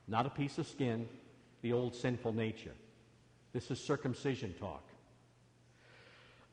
Not 0.07 0.25
a 0.25 0.29
piece 0.29 0.57
of 0.57 0.67
skin, 0.67 1.07
the 1.61 1.73
old 1.73 1.95
sinful 1.95 2.33
nature. 2.33 2.73
This 3.53 3.69
is 3.71 3.79
circumcision 3.79 4.53
talk. 4.59 4.83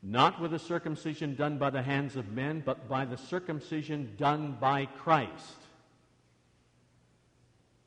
Not 0.02 0.40
with 0.40 0.52
a 0.52 0.58
circumcision 0.58 1.34
done 1.34 1.56
by 1.58 1.70
the 1.70 1.82
hands 1.82 2.16
of 2.16 2.32
men, 2.32 2.62
but 2.64 2.88
by 2.88 3.04
the 3.04 3.16
circumcision 3.16 4.14
done 4.18 4.56
by 4.60 4.86
Christ. 4.86 5.56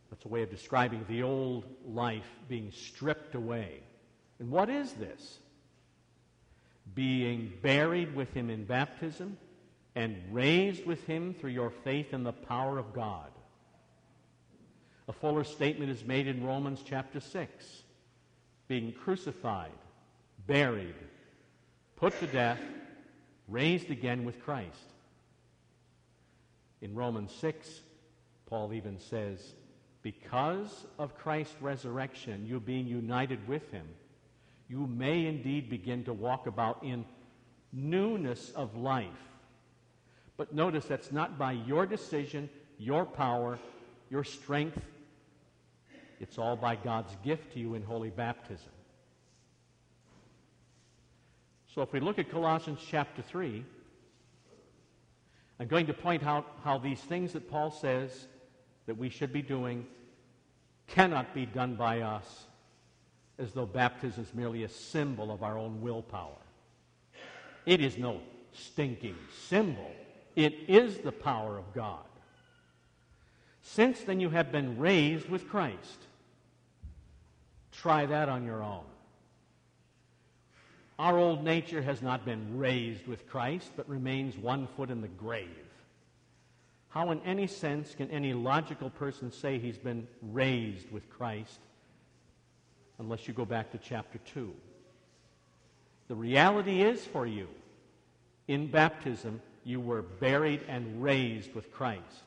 That's 0.10 0.26
a 0.26 0.30
way 0.30 0.42
of 0.42 0.50
describing 0.50 1.06
the 1.08 1.24
old 1.24 1.66
life 1.86 2.28
being 2.48 2.72
stripped 2.72 3.36
away. 3.36 3.82
And 4.40 4.50
what 4.50 4.70
is 4.70 4.94
this? 4.94 5.38
Being 6.96 7.54
buried 7.62 8.16
with 8.16 8.34
him 8.34 8.50
in 8.50 8.66
baptism 8.66 9.38
and 9.96 10.16
raised 10.32 10.86
with 10.86 11.04
him 11.06 11.34
through 11.34 11.52
your 11.52 11.72
faith 11.84 12.14
in 12.14 12.24
the 12.24 12.34
power 12.34 12.78
of 12.78 12.94
God. 12.94 13.30
A 15.08 15.14
fuller 15.14 15.44
statement 15.44 15.90
is 15.90 16.04
made 16.04 16.28
in 16.28 16.46
Romans 16.46 16.82
chapter 16.86 17.20
6. 17.20 17.84
Being 18.68 18.92
crucified, 18.92 19.72
buried, 20.46 20.96
put 21.96 22.20
to 22.20 22.28
death, 22.28 22.60
raised 23.48 23.90
again 23.90 24.26
with 24.26 24.44
Christ. 24.44 24.94
In 26.82 26.94
Romans 26.94 27.32
6, 27.40 27.82
Paul 28.46 28.74
even 28.74 29.00
says, 29.00 29.54
because 30.02 30.86
of 31.00 31.18
Christ's 31.18 31.62
resurrection, 31.62 32.46
you 32.46 32.60
being 32.60 32.88
united 32.88 33.48
with 33.48 33.72
him, 33.72 33.88
you 34.70 34.86
may 34.88 35.26
indeed 35.26 35.70
begin 35.70 36.04
to 36.04 36.14
walk 36.14 36.48
about 36.48 36.84
in 36.84 37.06
newness 37.72 38.52
of 38.52 38.76
life. 38.78 39.08
But 40.36 40.54
notice 40.54 40.86
that's 40.86 41.12
not 41.12 41.38
by 41.38 41.54
your 41.54 41.86
decision, 41.86 42.50
your 42.78 43.06
power, 43.06 43.60
your 44.10 44.24
strength. 44.24 44.80
It's 46.20 46.38
all 46.38 46.56
by 46.56 46.76
God's 46.76 47.16
gift 47.24 47.54
to 47.54 47.60
you 47.60 47.76
in 47.76 47.84
holy 47.84 48.10
baptism. 48.10 48.72
So 51.74 51.82
if 51.82 51.94
we 51.94 52.00
look 52.00 52.18
at 52.18 52.32
Colossians 52.32 52.80
chapter 52.90 53.22
3, 53.22 53.64
I'm 55.60 55.68
going 55.68 55.88
to 55.88 55.94
point 55.94 56.24
out 56.24 56.46
how 56.64 56.78
these 56.78 57.00
things 57.00 57.34
that 57.34 57.50
Paul 57.50 57.72
says 57.72 58.28
that 58.86 58.98
we 58.98 59.10
should 59.10 59.32
be 59.32 59.42
doing 59.42 59.86
cannot 60.88 61.34
be 61.34 61.46
done 61.46 61.76
by 61.76 62.02
us 62.02 62.46
as 63.38 63.52
though 63.52 63.66
baptism 63.66 64.24
is 64.24 64.34
merely 64.34 64.64
a 64.64 64.70
symbol 64.70 65.32
of 65.32 65.44
our 65.44 65.58
own 65.58 65.82
willpower. 65.82 66.42
It 67.66 67.82
is 67.82 67.98
no 67.98 68.22
stinking 68.54 69.18
symbol, 69.48 69.92
it 70.36 70.54
is 70.68 70.98
the 71.00 71.12
power 71.12 71.58
of 71.58 71.74
God. 71.74 72.00
Since 73.74 74.02
then 74.02 74.20
you 74.20 74.30
have 74.30 74.52
been 74.52 74.80
raised 74.80 75.30
with 75.30 75.50
Christ. 75.50 76.00
Try 77.72 78.06
that 78.06 78.30
on 78.30 78.46
your 78.46 78.64
own. 78.64 78.86
Our 80.98 81.18
old 81.18 81.44
nature 81.44 81.82
has 81.82 82.02
not 82.02 82.26
been 82.26 82.58
raised 82.58 83.06
with 83.06 83.28
Christ, 83.30 83.70
but 83.76 83.88
remains 83.88 84.38
one 84.38 84.68
foot 84.76 84.90
in 84.90 85.02
the 85.02 85.08
grave. 85.10 85.50
How, 86.90 87.12
in 87.12 87.22
any 87.24 87.46
sense, 87.46 87.94
can 87.94 88.10
any 88.10 88.34
logical 88.34 88.90
person 88.90 89.32
say 89.32 89.60
he's 89.60 89.78
been 89.78 90.08
raised 90.22 90.90
with 90.90 91.08
Christ 91.10 91.60
unless 92.98 93.28
you 93.28 93.34
go 93.34 93.46
back 93.46 93.72
to 93.74 93.78
chapter 93.78 94.18
2? 94.34 94.52
The 96.08 96.16
reality 96.16 96.82
is 96.82 97.06
for 97.06 97.28
you, 97.28 97.48
in 98.48 98.72
baptism, 98.72 99.42
you 99.66 99.82
were 99.82 100.02
buried 100.02 100.62
and 100.68 101.04
raised 101.04 101.54
with 101.54 101.72
Christ. 101.72 102.24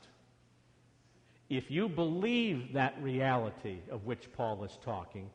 If 1.50 1.68
you 1.68 1.88
believe 1.88 2.74
that 2.74 2.94
reality 3.02 3.78
of 3.90 4.06
which 4.06 4.32
Paul 4.32 4.62
is 4.62 4.78
talking, 4.84 5.28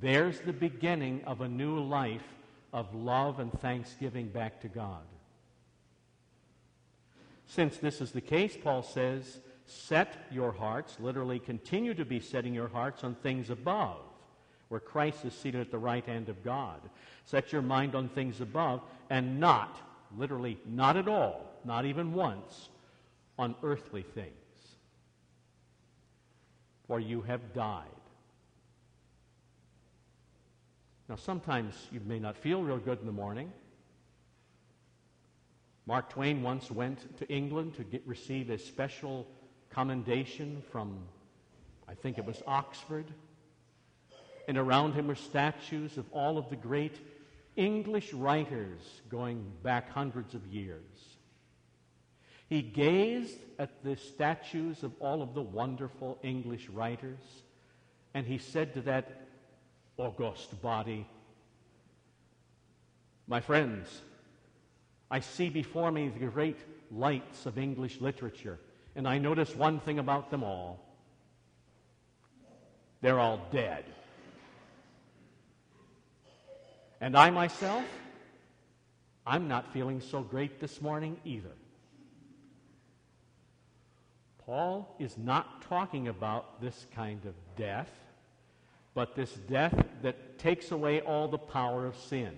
there's 0.00 0.40
the 0.40 0.52
beginning 0.54 1.22
of 1.26 1.42
a 1.42 1.48
new 1.48 1.78
life 1.78 2.24
of 2.72 2.94
love 2.94 3.38
and 3.38 3.52
thanksgiving 3.60 4.28
back 4.28 4.62
to 4.62 4.68
God. 4.68 5.02
Since 7.46 7.76
this 7.76 8.00
is 8.00 8.12
the 8.12 8.22
case, 8.22 8.56
Paul 8.56 8.82
says, 8.82 9.40
set 9.66 10.26
your 10.30 10.52
hearts, 10.52 10.96
literally 10.98 11.38
continue 11.38 11.92
to 11.94 12.04
be 12.06 12.18
setting 12.18 12.54
your 12.54 12.68
hearts 12.68 13.04
on 13.04 13.14
things 13.16 13.50
above, 13.50 13.98
where 14.68 14.80
Christ 14.80 15.22
is 15.26 15.34
seated 15.34 15.60
at 15.60 15.70
the 15.70 15.76
right 15.76 16.04
hand 16.06 16.30
of 16.30 16.42
God. 16.42 16.80
Set 17.26 17.52
your 17.52 17.60
mind 17.60 17.94
on 17.94 18.08
things 18.08 18.40
above 18.40 18.80
and 19.10 19.38
not, 19.38 19.76
literally, 20.16 20.58
not 20.66 20.96
at 20.96 21.08
all, 21.08 21.44
not 21.66 21.84
even 21.84 22.14
once, 22.14 22.70
on 23.38 23.54
earthly 23.62 24.02
things. 24.02 24.41
For 26.92 27.00
you 27.00 27.22
have 27.22 27.54
died. 27.54 27.86
Now, 31.08 31.16
sometimes 31.16 31.74
you 31.90 32.00
may 32.04 32.18
not 32.18 32.36
feel 32.36 32.62
real 32.62 32.76
good 32.76 33.00
in 33.00 33.06
the 33.06 33.12
morning. 33.12 33.50
Mark 35.86 36.10
Twain 36.10 36.42
once 36.42 36.70
went 36.70 37.16
to 37.16 37.26
England 37.32 37.76
to 37.76 37.84
get, 37.84 38.06
receive 38.06 38.50
a 38.50 38.58
special 38.58 39.26
commendation 39.70 40.62
from, 40.70 40.98
I 41.88 41.94
think 41.94 42.18
it 42.18 42.26
was 42.26 42.42
Oxford. 42.46 43.06
And 44.46 44.58
around 44.58 44.92
him 44.92 45.06
were 45.06 45.14
statues 45.14 45.96
of 45.96 46.04
all 46.12 46.36
of 46.36 46.50
the 46.50 46.56
great 46.56 46.98
English 47.56 48.12
writers 48.12 49.00
going 49.08 49.50
back 49.62 49.88
hundreds 49.88 50.34
of 50.34 50.46
years. 50.46 51.11
He 52.52 52.60
gazed 52.60 53.38
at 53.58 53.82
the 53.82 53.96
statues 53.96 54.82
of 54.82 54.92
all 55.00 55.22
of 55.22 55.32
the 55.32 55.40
wonderful 55.40 56.18
English 56.22 56.68
writers, 56.68 57.18
and 58.12 58.26
he 58.26 58.36
said 58.36 58.74
to 58.74 58.82
that 58.82 59.22
august 59.96 60.60
body, 60.60 61.06
My 63.26 63.40
friends, 63.40 64.02
I 65.10 65.20
see 65.20 65.48
before 65.48 65.90
me 65.90 66.10
the 66.10 66.26
great 66.26 66.58
lights 66.90 67.46
of 67.46 67.56
English 67.56 68.02
literature, 68.02 68.58
and 68.96 69.08
I 69.08 69.16
notice 69.16 69.56
one 69.56 69.80
thing 69.80 69.98
about 69.98 70.30
them 70.30 70.44
all 70.44 70.78
they're 73.00 73.18
all 73.18 73.48
dead. 73.50 73.86
And 77.00 77.16
I 77.16 77.30
myself, 77.30 77.86
I'm 79.26 79.48
not 79.48 79.72
feeling 79.72 80.02
so 80.02 80.20
great 80.20 80.60
this 80.60 80.82
morning 80.82 81.16
either. 81.24 81.56
Paul 84.46 84.94
is 84.98 85.16
not 85.16 85.62
talking 85.62 86.08
about 86.08 86.60
this 86.60 86.86
kind 86.94 87.24
of 87.26 87.34
death, 87.56 87.90
but 88.94 89.14
this 89.14 89.32
death 89.32 89.74
that 90.02 90.38
takes 90.38 90.70
away 90.70 91.00
all 91.00 91.28
the 91.28 91.38
power 91.38 91.86
of 91.86 91.96
sin. 91.96 92.36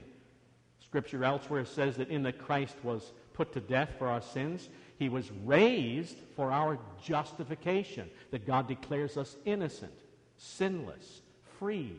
Scripture 0.85 1.25
elsewhere 1.25 1.65
says 1.65 1.97
that 1.97 2.11
in 2.11 2.23
that 2.25 2.39
Christ 2.39 2.77
was 2.83 3.13
put 3.33 3.53
to 3.55 3.61
death 3.61 3.91
for 3.99 4.07
our 4.07 4.23
sins. 4.23 4.69
He 4.99 5.09
was 5.09 5.31
raised 5.45 6.17
for 6.37 6.53
our 6.53 6.79
justification, 7.03 8.09
that 8.31 8.47
God 8.47 8.69
declares 8.69 9.17
us 9.17 9.37
innocent, 9.45 9.99
sinless, 10.37 11.23
free. 11.59 11.97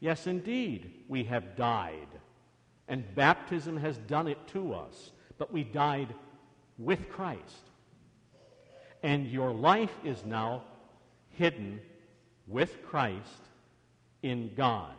Yes, 0.00 0.26
indeed, 0.26 1.04
we 1.08 1.24
have 1.24 1.56
died, 1.56 2.08
and 2.88 3.14
baptism 3.14 3.76
has 3.76 3.96
done 3.98 4.28
it 4.28 4.38
to 4.48 4.74
us, 4.74 5.12
but 5.38 5.52
we 5.52 5.62
died 5.62 6.12
with 6.78 7.08
Christ. 7.10 7.70
And 9.04 9.26
your 9.26 9.52
life 9.52 9.94
is 10.02 10.24
now 10.24 10.62
hidden 11.36 11.78
with 12.48 12.82
Christ 12.86 13.42
in 14.22 14.50
God. 14.56 14.94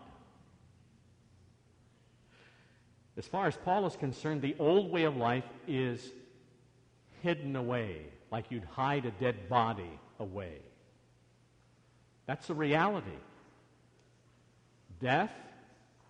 As 3.17 3.25
far 3.25 3.47
as 3.47 3.57
Paul 3.57 3.87
is 3.87 3.95
concerned, 3.95 4.43
the 4.43 4.55
old 4.59 4.91
way 4.91 5.05
of 5.05 5.17
life 5.17 5.45
is 5.67 6.11
hidden 7.23 7.55
away, 7.55 8.03
like 8.31 8.51
you'd 8.51 8.65
hide 8.65 9.07
a 9.07 9.11
dead 9.11 9.49
body 9.49 9.99
away. 10.19 10.59
That's 12.27 12.45
the 12.45 12.53
reality. 12.53 13.07
Death, 15.01 15.31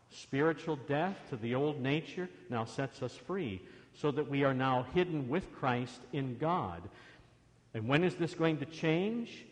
spiritual 0.10 0.76
death 0.76 1.16
to 1.30 1.38
the 1.38 1.56
old 1.56 1.82
nature, 1.82 2.28
now 2.50 2.66
sets 2.66 3.02
us 3.02 3.16
free, 3.16 3.62
so 3.94 4.12
that 4.12 4.30
we 4.30 4.44
are 4.44 4.54
now 4.54 4.86
hidden 4.94 5.30
with 5.30 5.56
Christ 5.56 6.02
in 6.12 6.38
God. 6.38 6.82
And 7.76 7.90
when 7.90 8.06
is 8.06 8.16
this 8.16 8.34
going 8.34 8.58
to 8.60 8.66
change? 8.66 9.46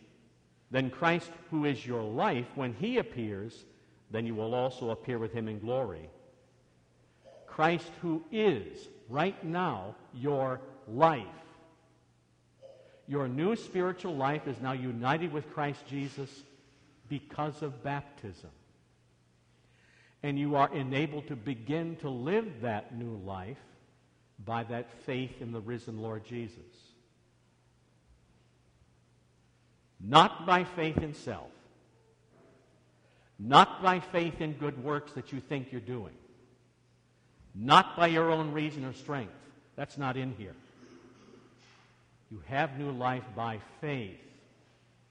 Then 0.70 0.88
Christ, 0.88 1.30
who 1.50 1.66
is 1.66 1.86
your 1.86 2.02
life, 2.02 2.46
when 2.54 2.72
he 2.72 2.96
appears, 2.96 3.66
then 4.10 4.24
you 4.26 4.34
will 4.34 4.54
also 4.54 4.90
appear 4.90 5.18
with 5.18 5.32
him 5.32 5.46
in 5.46 5.58
glory. 5.58 6.08
Christ, 7.46 7.90
who 8.00 8.24
is 8.32 8.88
right 9.10 9.44
now 9.44 9.94
your 10.14 10.62
life. 10.88 11.26
Your 13.06 13.28
new 13.28 13.54
spiritual 13.56 14.16
life 14.16 14.48
is 14.48 14.58
now 14.62 14.72
united 14.72 15.30
with 15.30 15.52
Christ 15.52 15.86
Jesus 15.86 16.30
because 17.10 17.60
of 17.60 17.84
baptism. 17.84 18.50
And 20.22 20.38
you 20.38 20.56
are 20.56 20.74
enabled 20.74 21.26
to 21.28 21.36
begin 21.36 21.96
to 21.96 22.08
live 22.08 22.62
that 22.62 22.96
new 22.96 23.20
life 23.22 23.58
by 24.46 24.64
that 24.64 24.90
faith 25.04 25.42
in 25.42 25.52
the 25.52 25.60
risen 25.60 25.98
Lord 25.98 26.24
Jesus. 26.24 26.93
Not 30.06 30.44
by 30.44 30.64
faith 30.64 30.98
in 30.98 31.14
self, 31.14 31.50
not 33.38 33.82
by 33.82 34.00
faith 34.00 34.40
in 34.40 34.52
good 34.52 34.84
works 34.84 35.12
that 35.12 35.32
you 35.32 35.40
think 35.40 35.72
you're 35.72 35.80
doing, 35.80 36.12
not 37.54 37.96
by 37.96 38.08
your 38.08 38.30
own 38.30 38.52
reason 38.52 38.84
or 38.84 38.92
strength. 38.92 39.32
That's 39.76 39.96
not 39.96 40.18
in 40.18 40.34
here. 40.36 40.54
You 42.30 42.42
have 42.46 42.78
new 42.78 42.90
life 42.90 43.24
by 43.34 43.60
faith 43.80 44.20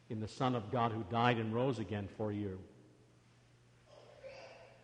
in 0.10 0.20
the 0.20 0.28
Son 0.28 0.54
of 0.54 0.72
God 0.72 0.92
who 0.92 1.04
died 1.10 1.38
and 1.38 1.56
rose 1.56 1.80
again 1.80 2.08
for 2.18 2.32
you. 2.32 2.60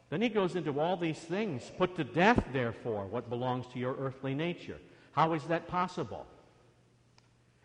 Then 0.09 0.21
he 0.23 0.29
goes 0.29 0.55
into 0.55 0.79
all 0.79 0.97
these 0.97 1.19
things. 1.19 1.71
Put 1.77 1.95
to 1.97 2.03
death, 2.03 2.43
therefore, 2.51 3.05
what 3.05 3.29
belongs 3.29 3.67
to 3.73 3.79
your 3.79 3.95
earthly 3.95 4.33
nature. 4.33 4.79
How 5.11 5.33
is 5.33 5.43
that 5.43 5.67
possible? 5.67 6.25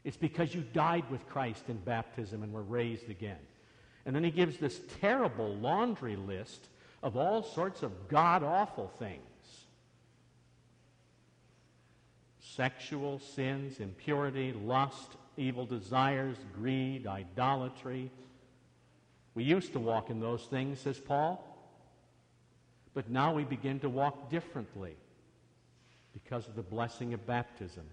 It's 0.05 0.17
because 0.17 0.55
you 0.55 0.63
died 0.73 1.05
with 1.11 1.27
Christ 1.29 1.65
in 1.69 1.79
baptism 1.79 2.43
and 2.43 2.53
were 2.53 2.63
raised 2.63 3.09
again. 3.09 3.39
And 4.07 4.15
then 4.15 4.23
he 4.23 4.31
gives 4.31 4.59
this 4.59 4.81
terrible 5.01 5.55
laundry 5.57 6.17
list 6.17 6.69
of 7.03 7.17
all 7.17 7.43
sorts 7.43 7.83
of 7.83 8.09
god 8.09 8.43
awful 8.43 8.89
things 8.99 9.21
sexual 12.41 13.19
sins, 13.19 13.81
impurity, 13.81 14.53
lust, 14.53 15.17
evil 15.37 15.67
desires, 15.67 16.37
greed, 16.55 17.05
idolatry. 17.05 18.13
We 19.35 19.43
used 19.43 19.73
to 19.73 19.81
walk 19.81 20.09
in 20.09 20.21
those 20.21 20.45
things, 20.45 20.79
says 20.79 21.01
Paul. 21.01 21.45
But 22.93 23.11
now 23.11 23.35
we 23.35 23.43
begin 23.43 23.81
to 23.81 23.89
walk 23.89 24.31
differently 24.31 24.95
because 26.13 26.47
of 26.47 26.55
the 26.55 26.63
blessing 26.63 27.13
of 27.13 27.27
baptism. 27.27 27.85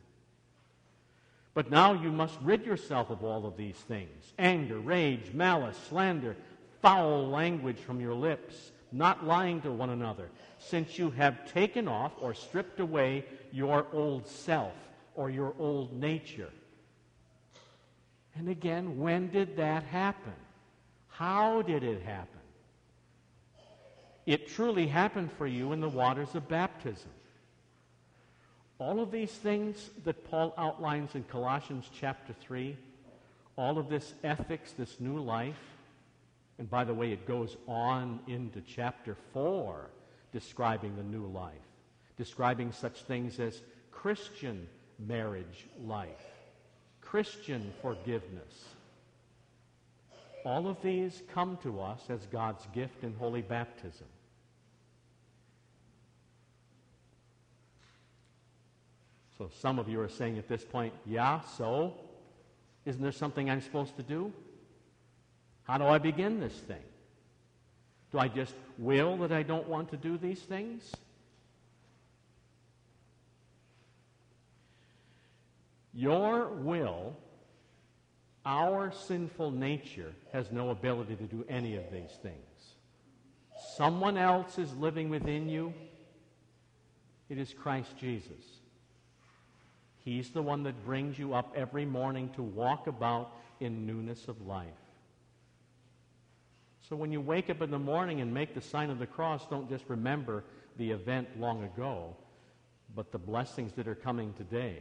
But 1.53 1.69
now 1.69 1.93
you 1.93 2.11
must 2.11 2.37
rid 2.41 2.65
yourself 2.65 3.09
of 3.09 3.23
all 3.23 3.45
of 3.45 3.57
these 3.57 3.75
things 3.75 4.33
anger, 4.39 4.79
rage, 4.79 5.33
malice, 5.33 5.77
slander, 5.89 6.35
foul 6.81 7.27
language 7.27 7.79
from 7.79 7.99
your 7.99 8.13
lips, 8.13 8.71
not 8.91 9.25
lying 9.25 9.61
to 9.61 9.71
one 9.71 9.89
another, 9.89 10.29
since 10.59 10.97
you 10.97 11.11
have 11.11 11.51
taken 11.51 11.87
off 11.87 12.13
or 12.19 12.33
stripped 12.33 12.79
away 12.79 13.25
your 13.51 13.85
old 13.93 14.27
self 14.27 14.73
or 15.15 15.29
your 15.29 15.53
old 15.59 15.93
nature. 15.93 16.49
And 18.35 18.47
again, 18.47 18.97
when 18.97 19.29
did 19.29 19.57
that 19.57 19.83
happen? 19.83 20.33
How 21.09 21.61
did 21.61 21.83
it 21.83 22.01
happen? 22.01 22.39
It 24.25 24.47
truly 24.47 24.87
happened 24.87 25.31
for 25.33 25.47
you 25.47 25.73
in 25.73 25.81
the 25.81 25.89
waters 25.89 26.33
of 26.35 26.47
baptism. 26.47 27.09
All 28.81 28.99
of 28.99 29.11
these 29.11 29.29
things 29.29 29.91
that 30.05 30.27
Paul 30.27 30.55
outlines 30.57 31.13
in 31.13 31.21
Colossians 31.25 31.87
chapter 31.93 32.33
3, 32.33 32.75
all 33.55 33.77
of 33.77 33.89
this 33.89 34.15
ethics, 34.23 34.71
this 34.71 34.99
new 34.99 35.19
life, 35.19 35.61
and 36.57 36.67
by 36.67 36.83
the 36.83 36.93
way, 36.93 37.11
it 37.11 37.27
goes 37.27 37.57
on 37.67 38.19
into 38.25 38.59
chapter 38.61 39.15
4 39.33 39.91
describing 40.31 40.95
the 40.95 41.03
new 41.03 41.27
life, 41.27 41.53
describing 42.17 42.71
such 42.71 43.03
things 43.03 43.39
as 43.39 43.61
Christian 43.91 44.67
marriage 44.97 45.67
life, 45.85 46.25
Christian 47.01 47.71
forgiveness. 47.83 48.65
All 50.43 50.67
of 50.67 50.81
these 50.81 51.21
come 51.35 51.59
to 51.61 51.81
us 51.81 52.01
as 52.09 52.25
God's 52.25 52.65
gift 52.73 53.03
in 53.03 53.13
holy 53.13 53.43
baptism. 53.43 54.07
So 59.41 59.49
some 59.59 59.79
of 59.79 59.89
you 59.89 59.99
are 59.99 60.07
saying 60.07 60.37
at 60.37 60.47
this 60.47 60.63
point, 60.63 60.93
yeah, 61.03 61.41
so? 61.57 61.95
Isn't 62.85 63.01
there 63.01 63.11
something 63.11 63.49
I'm 63.49 63.61
supposed 63.61 63.97
to 63.97 64.03
do? 64.03 64.31
How 65.63 65.79
do 65.79 65.85
I 65.85 65.97
begin 65.97 66.39
this 66.39 66.53
thing? 66.53 66.83
Do 68.11 68.19
I 68.19 68.27
just 68.27 68.53
will 68.77 69.17
that 69.17 69.31
I 69.31 69.41
don't 69.41 69.67
want 69.67 69.89
to 69.89 69.97
do 69.97 70.19
these 70.19 70.41
things? 70.41 70.91
Your 75.91 76.49
will, 76.49 77.15
our 78.45 78.91
sinful 78.91 79.49
nature, 79.49 80.13
has 80.33 80.51
no 80.51 80.69
ability 80.69 81.15
to 81.15 81.23
do 81.23 81.43
any 81.49 81.77
of 81.77 81.91
these 81.91 82.15
things. 82.21 82.75
Someone 83.75 84.19
else 84.19 84.59
is 84.59 84.71
living 84.75 85.09
within 85.09 85.49
you. 85.49 85.73
It 87.27 87.39
is 87.39 87.55
Christ 87.55 87.97
Jesus. 87.97 88.60
He's 90.03 90.31
the 90.31 90.41
one 90.41 90.63
that 90.63 90.83
brings 90.83 91.19
you 91.19 91.33
up 91.33 91.53
every 91.55 91.85
morning 91.85 92.29
to 92.35 92.41
walk 92.41 92.87
about 92.87 93.31
in 93.59 93.85
newness 93.85 94.27
of 94.27 94.45
life. 94.47 94.67
So 96.89 96.95
when 96.95 97.11
you 97.11 97.21
wake 97.21 97.49
up 97.49 97.61
in 97.61 97.71
the 97.71 97.79
morning 97.79 98.19
and 98.19 98.33
make 98.33 98.53
the 98.53 98.61
sign 98.61 98.89
of 98.89 98.99
the 98.99 99.05
cross, 99.05 99.45
don't 99.47 99.69
just 99.69 99.85
remember 99.87 100.43
the 100.77 100.91
event 100.91 101.39
long 101.39 101.63
ago, 101.63 102.15
but 102.95 103.11
the 103.11 103.19
blessings 103.19 103.73
that 103.73 103.87
are 103.87 103.95
coming 103.95 104.33
today. 104.33 104.79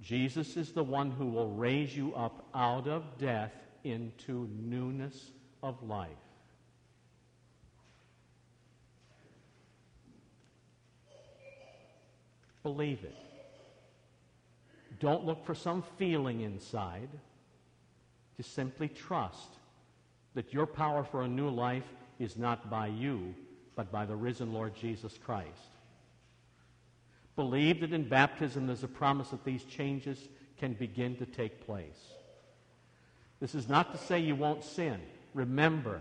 Jesus 0.00 0.56
is 0.56 0.72
the 0.72 0.82
one 0.82 1.10
who 1.10 1.26
will 1.26 1.50
raise 1.50 1.96
you 1.96 2.14
up 2.14 2.46
out 2.54 2.86
of 2.88 3.02
death 3.18 3.52
into 3.84 4.48
newness 4.60 5.32
of 5.62 5.82
life. 5.82 6.08
Believe 12.62 13.02
it. 13.02 13.31
Don't 15.02 15.26
look 15.26 15.44
for 15.44 15.54
some 15.56 15.82
feeling 15.98 16.42
inside. 16.42 17.08
Just 18.36 18.54
simply 18.54 18.86
trust 18.86 19.48
that 20.34 20.54
your 20.54 20.64
power 20.64 21.02
for 21.02 21.22
a 21.22 21.28
new 21.28 21.50
life 21.50 21.88
is 22.20 22.36
not 22.36 22.70
by 22.70 22.86
you, 22.86 23.34
but 23.74 23.90
by 23.90 24.06
the 24.06 24.14
risen 24.14 24.52
Lord 24.52 24.76
Jesus 24.76 25.18
Christ. 25.18 25.48
Believe 27.34 27.80
that 27.80 27.92
in 27.92 28.08
baptism 28.08 28.68
there's 28.68 28.84
a 28.84 28.88
promise 28.88 29.30
that 29.30 29.44
these 29.44 29.64
changes 29.64 30.28
can 30.56 30.74
begin 30.74 31.16
to 31.16 31.26
take 31.26 31.66
place. 31.66 31.98
This 33.40 33.56
is 33.56 33.68
not 33.68 33.90
to 33.90 33.98
say 33.98 34.20
you 34.20 34.36
won't 34.36 34.62
sin. 34.62 35.00
Remember, 35.34 36.00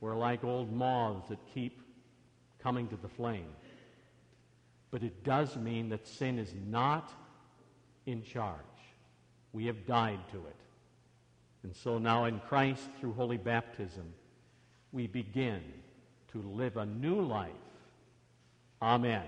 we're 0.00 0.16
like 0.16 0.42
old 0.42 0.72
moths 0.72 1.28
that 1.28 1.38
keep 1.54 1.80
coming 2.60 2.88
to 2.88 2.96
the 2.96 3.08
flame. 3.08 3.54
But 4.90 5.04
it 5.04 5.22
does 5.22 5.54
mean 5.54 5.90
that 5.90 6.08
sin 6.08 6.40
is 6.40 6.52
not 6.66 7.12
in 8.06 8.22
charge. 8.22 8.56
We 9.52 9.66
have 9.66 9.86
died 9.86 10.20
to 10.32 10.38
it. 10.38 10.56
And 11.62 11.74
so 11.76 11.98
now 11.98 12.24
in 12.24 12.40
Christ, 12.40 12.82
through 12.98 13.12
holy 13.12 13.36
baptism, 13.36 14.12
we 14.90 15.06
begin 15.06 15.62
to 16.32 16.38
live 16.38 16.76
a 16.76 16.86
new 16.86 17.20
life. 17.20 17.50
Amen. 18.80 19.24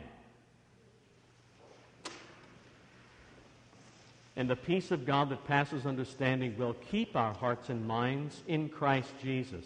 And 4.37 4.51
the 4.51 4.57
peace 4.57 4.91
of 4.91 5.07
God 5.07 5.31
that 5.31 5.47
passes 5.47 5.87
understanding 5.87 6.57
will 6.59 6.75
keep 6.91 7.15
our 7.15 7.33
hearts 7.33 7.69
and 7.69 7.87
minds 7.87 8.43
in 8.49 8.69
Christ 8.69 9.11
Jesus 9.23 9.65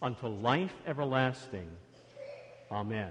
unto 0.00 0.28
life 0.28 0.74
everlasting. 0.86 1.68
Amen. 2.70 3.10